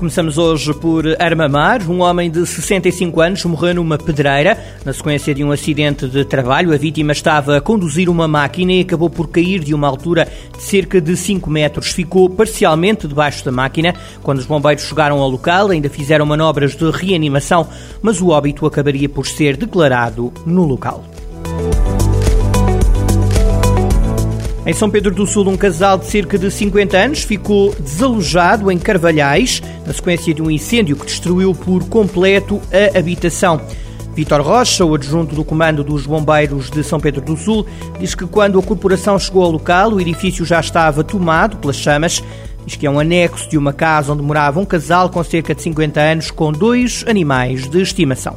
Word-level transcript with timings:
Começamos 0.00 0.38
hoje 0.38 0.72
por 0.72 1.04
Armamar. 1.20 1.82
Um 1.86 2.00
homem 2.00 2.30
de 2.30 2.46
65 2.46 3.20
anos 3.20 3.44
morreu 3.44 3.74
numa 3.74 3.98
pedreira 3.98 4.56
na 4.82 4.94
sequência 4.94 5.34
de 5.34 5.44
um 5.44 5.52
acidente 5.52 6.08
de 6.08 6.24
trabalho. 6.24 6.72
A 6.72 6.78
vítima 6.78 7.12
estava 7.12 7.58
a 7.58 7.60
conduzir 7.60 8.08
uma 8.08 8.26
máquina 8.26 8.72
e 8.72 8.80
acabou 8.80 9.10
por 9.10 9.28
cair 9.28 9.60
de 9.60 9.74
uma 9.74 9.86
altura 9.86 10.26
de 10.56 10.62
cerca 10.62 11.02
de 11.02 11.14
5 11.14 11.50
metros. 11.50 11.92
Ficou 11.92 12.30
parcialmente 12.30 13.06
debaixo 13.06 13.44
da 13.44 13.52
máquina. 13.52 13.94
Quando 14.22 14.38
os 14.38 14.46
bombeiros 14.46 14.84
chegaram 14.84 15.20
ao 15.20 15.28
local, 15.28 15.68
ainda 15.68 15.90
fizeram 15.90 16.24
manobras 16.24 16.74
de 16.74 16.90
reanimação, 16.90 17.68
mas 18.00 18.22
o 18.22 18.28
óbito 18.28 18.64
acabaria 18.64 19.06
por 19.06 19.26
ser 19.26 19.54
declarado 19.54 20.32
no 20.46 20.64
local. 20.64 21.04
Em 24.66 24.74
São 24.74 24.90
Pedro 24.90 25.14
do 25.14 25.26
Sul, 25.26 25.48
um 25.48 25.56
casal 25.56 25.96
de 25.96 26.04
cerca 26.04 26.36
de 26.36 26.50
50 26.50 26.96
anos 26.96 27.22
ficou 27.22 27.74
desalojado 27.74 28.70
em 28.70 28.78
Carvalhais, 28.78 29.62
na 29.86 29.92
sequência 29.94 30.34
de 30.34 30.42
um 30.42 30.50
incêndio 30.50 30.96
que 30.96 31.06
destruiu 31.06 31.54
por 31.54 31.88
completo 31.88 32.60
a 32.70 32.98
habitação. 32.98 33.58
Vitor 34.14 34.42
Rocha, 34.42 34.84
o 34.84 34.94
adjunto 34.94 35.34
do 35.34 35.44
comando 35.44 35.82
dos 35.82 36.04
bombeiros 36.04 36.68
de 36.68 36.84
São 36.84 37.00
Pedro 37.00 37.22
do 37.22 37.38
Sul, 37.38 37.66
diz 37.98 38.14
que 38.14 38.26
quando 38.26 38.58
a 38.58 38.62
corporação 38.62 39.18
chegou 39.18 39.44
ao 39.44 39.50
local, 39.50 39.94
o 39.94 40.00
edifício 40.00 40.44
já 40.44 40.60
estava 40.60 41.02
tomado 41.02 41.56
pelas 41.56 41.76
chamas. 41.76 42.22
Diz 42.66 42.76
que 42.76 42.86
é 42.86 42.90
um 42.90 43.00
anexo 43.00 43.48
de 43.48 43.56
uma 43.56 43.72
casa 43.72 44.12
onde 44.12 44.22
morava 44.22 44.60
um 44.60 44.66
casal 44.66 45.08
com 45.08 45.24
cerca 45.24 45.54
de 45.54 45.62
50 45.62 45.98
anos 45.98 46.30
com 46.30 46.52
dois 46.52 47.02
animais 47.08 47.66
de 47.66 47.80
estimação. 47.80 48.36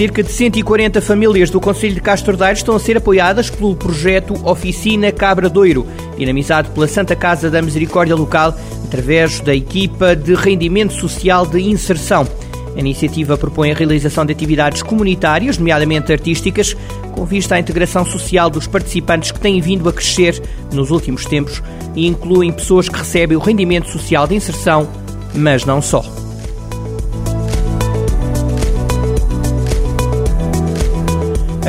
Cerca 0.00 0.22
de 0.22 0.32
140 0.32 0.98
famílias 1.02 1.50
do 1.50 1.60
Conselho 1.60 1.92
de 1.92 2.00
Castro 2.00 2.34
Daire 2.34 2.56
estão 2.56 2.74
a 2.74 2.80
ser 2.80 2.96
apoiadas 2.96 3.50
pelo 3.50 3.76
projeto 3.76 4.32
Oficina 4.48 5.12
Cabra 5.12 5.46
Doiro, 5.46 5.86
dinamizado 6.16 6.70
pela 6.70 6.88
Santa 6.88 7.14
Casa 7.14 7.50
da 7.50 7.60
Misericórdia 7.60 8.16
Local, 8.16 8.56
através 8.82 9.40
da 9.40 9.54
equipa 9.54 10.16
de 10.16 10.32
rendimento 10.34 10.94
social 10.94 11.44
de 11.44 11.60
inserção. 11.60 12.26
A 12.74 12.80
iniciativa 12.80 13.36
propõe 13.36 13.72
a 13.72 13.74
realização 13.74 14.24
de 14.24 14.32
atividades 14.32 14.82
comunitárias, 14.82 15.58
nomeadamente 15.58 16.10
artísticas, 16.10 16.74
com 17.12 17.26
vista 17.26 17.56
à 17.56 17.60
integração 17.60 18.02
social 18.02 18.48
dos 18.48 18.66
participantes 18.66 19.30
que 19.30 19.40
têm 19.40 19.60
vindo 19.60 19.86
a 19.86 19.92
crescer 19.92 20.42
nos 20.72 20.90
últimos 20.90 21.26
tempos 21.26 21.62
e 21.94 22.06
incluem 22.06 22.50
pessoas 22.50 22.88
que 22.88 22.96
recebem 22.96 23.36
o 23.36 23.40
rendimento 23.40 23.90
social 23.90 24.26
de 24.26 24.34
inserção, 24.34 24.88
mas 25.34 25.66
não 25.66 25.82
só. 25.82 26.19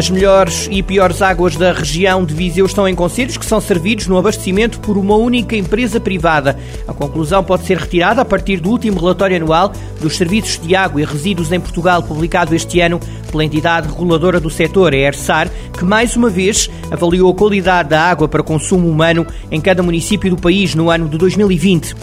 As 0.00 0.08
melhores 0.08 0.66
e 0.70 0.82
piores 0.82 1.20
águas 1.20 1.56
da 1.56 1.74
região 1.74 2.24
de 2.24 2.32
Viseu 2.32 2.64
estão 2.64 2.88
em 2.88 2.94
conselhos 2.94 3.36
que 3.36 3.44
são 3.44 3.60
servidos 3.60 4.06
no 4.06 4.16
abastecimento 4.16 4.80
por 4.80 4.96
uma 4.96 5.14
única 5.14 5.54
empresa 5.54 6.00
privada. 6.00 6.58
A 6.88 6.94
conclusão 6.94 7.44
pode 7.44 7.66
ser 7.66 7.76
retirada 7.76 8.22
a 8.22 8.24
partir 8.24 8.60
do 8.60 8.70
último 8.70 8.98
relatório 8.98 9.36
anual 9.36 9.70
dos 10.00 10.16
serviços 10.16 10.58
de 10.58 10.74
água 10.74 11.02
e 11.02 11.04
resíduos 11.04 11.52
em 11.52 11.60
Portugal, 11.60 12.02
publicado 12.02 12.54
este 12.54 12.80
ano 12.80 12.98
pela 13.30 13.44
entidade 13.44 13.88
reguladora 13.88 14.40
do 14.40 14.48
setor, 14.48 14.94
a 14.94 14.96
ERSAR, 14.96 15.50
que 15.76 15.84
mais 15.84 16.16
uma 16.16 16.30
vez 16.30 16.70
avaliou 16.90 17.30
a 17.30 17.36
qualidade 17.36 17.90
da 17.90 18.00
água 18.00 18.26
para 18.26 18.42
consumo 18.42 18.88
humano 18.88 19.26
em 19.50 19.60
cada 19.60 19.82
município 19.82 20.30
do 20.30 20.40
país 20.40 20.74
no 20.74 20.88
ano 20.88 21.10
de 21.10 21.18
2020. 21.18 21.94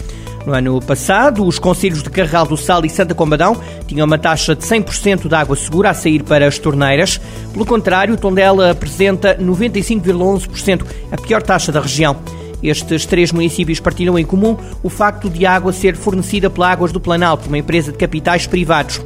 No 0.48 0.54
ano 0.54 0.80
passado, 0.80 1.44
os 1.44 1.58
conselhos 1.58 2.02
de 2.02 2.08
Carral 2.08 2.46
do 2.46 2.56
Sal 2.56 2.82
e 2.82 2.88
Santa 2.88 3.14
Combadão 3.14 3.54
tinham 3.86 4.06
uma 4.06 4.16
taxa 4.16 4.54
de 4.54 4.64
100% 4.64 5.28
de 5.28 5.34
água 5.34 5.54
segura 5.54 5.90
a 5.90 5.94
sair 5.94 6.22
para 6.22 6.48
as 6.48 6.58
torneiras. 6.58 7.20
Pelo 7.58 7.66
contrário, 7.66 8.16
Tondela 8.16 8.70
apresenta 8.70 9.34
95,11%, 9.34 10.86
a 11.10 11.16
pior 11.16 11.42
taxa 11.42 11.72
da 11.72 11.80
região. 11.80 12.16
Estes 12.62 13.04
três 13.04 13.32
municípios 13.32 13.80
partilham 13.80 14.16
em 14.16 14.24
comum 14.24 14.56
o 14.80 14.88
facto 14.88 15.28
de 15.28 15.44
a 15.44 15.56
água 15.56 15.72
ser 15.72 15.96
fornecida 15.96 16.48
pela 16.48 16.70
Águas 16.70 16.92
do 16.92 17.00
Planalto, 17.00 17.48
uma 17.48 17.58
empresa 17.58 17.90
de 17.90 17.98
capitais 17.98 18.46
privados. 18.46 19.00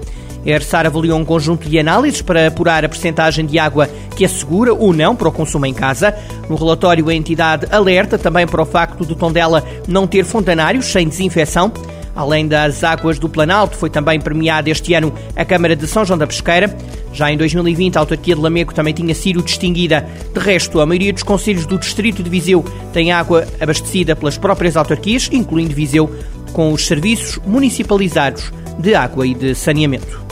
A 0.44 0.50
ERSAR 0.50 0.84
avaliou 0.84 1.18
um 1.18 1.24
conjunto 1.24 1.66
de 1.66 1.78
análises 1.78 2.20
para 2.20 2.46
apurar 2.46 2.84
a 2.84 2.90
percentagem 2.90 3.46
de 3.46 3.58
água 3.58 3.88
que 4.14 4.22
é 4.22 4.28
segura 4.28 4.74
ou 4.74 4.92
não 4.92 5.16
para 5.16 5.28
o 5.28 5.32
consumo 5.32 5.64
em 5.64 5.72
casa. 5.72 6.14
No 6.46 6.56
relatório, 6.56 7.08
a 7.08 7.14
entidade 7.14 7.66
alerta 7.70 8.19
também 8.19 8.46
para 8.46 8.60
o 8.60 8.66
facto 8.66 9.06
de 9.06 9.14
Tondela 9.14 9.64
não 9.88 10.06
ter 10.06 10.26
fontanários 10.26 10.92
sem 10.92 11.08
desinfecção. 11.08 11.72
Além 12.15 12.47
das 12.47 12.84
águas 12.84 13.19
do 13.19 13.28
Planalto, 13.28 13.77
foi 13.77 13.89
também 13.89 14.21
premiada 14.21 14.69
este 14.69 14.93
ano 14.95 15.12
a 15.34 15.45
Câmara 15.45 15.75
de 15.75 15.87
São 15.87 16.05
João 16.05 16.19
da 16.19 16.27
Pesqueira. 16.27 16.77
Já 17.12 17.31
em 17.31 17.37
2020, 17.37 17.97
a 17.97 18.00
autarquia 18.00 18.34
de 18.34 18.41
Lamego 18.41 18.75
também 18.75 18.93
tinha 18.93 19.15
sido 19.15 19.43
distinguida. 19.43 20.06
De 20.33 20.41
resto, 20.41 20.81
a 20.81 20.87
maioria 20.87 21.12
dos 21.12 21.23
conselhos 21.23 21.67
do 21.67 21.78
Distrito 21.78 22.23
de 22.23 22.31
Viseu 22.31 22.65
tem 22.93 23.12
água 23.12 23.47
abastecida 23.61 24.15
pelas 24.15 24.37
próprias 24.37 24.77
autarquias, 24.77 25.28
incluindo 25.33 25.75
Viseu, 25.75 26.15
com 26.53 26.73
os 26.73 26.87
serviços 26.87 27.39
municipalizados 27.47 28.53
de 28.79 28.94
água 28.94 29.27
e 29.27 29.34
de 29.34 29.55
saneamento. 29.55 30.31